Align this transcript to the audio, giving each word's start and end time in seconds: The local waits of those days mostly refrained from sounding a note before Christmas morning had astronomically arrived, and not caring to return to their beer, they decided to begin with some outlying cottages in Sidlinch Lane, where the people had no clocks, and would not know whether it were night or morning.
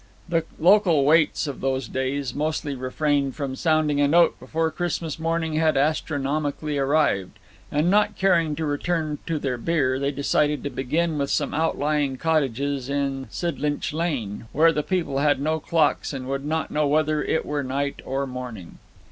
The 0.27 0.45
local 0.57 1.05
waits 1.05 1.45
of 1.45 1.61
those 1.61 1.87
days 1.87 2.33
mostly 2.33 2.73
refrained 2.73 3.35
from 3.35 3.55
sounding 3.55 4.01
a 4.01 4.07
note 4.07 4.39
before 4.39 4.71
Christmas 4.71 5.19
morning 5.19 5.57
had 5.57 5.77
astronomically 5.77 6.75
arrived, 6.79 7.37
and 7.71 7.91
not 7.91 8.15
caring 8.17 8.55
to 8.55 8.65
return 8.65 9.19
to 9.27 9.37
their 9.37 9.59
beer, 9.59 9.99
they 9.99 10.09
decided 10.09 10.63
to 10.63 10.71
begin 10.71 11.19
with 11.19 11.29
some 11.29 11.53
outlying 11.53 12.17
cottages 12.17 12.89
in 12.89 13.27
Sidlinch 13.29 13.93
Lane, 13.93 14.47
where 14.53 14.71
the 14.71 14.81
people 14.81 15.19
had 15.19 15.39
no 15.39 15.59
clocks, 15.59 16.13
and 16.13 16.27
would 16.27 16.45
not 16.45 16.71
know 16.71 16.87
whether 16.87 17.23
it 17.23 17.45
were 17.45 17.61
night 17.61 18.01
or 18.03 18.25
morning. 18.25 18.79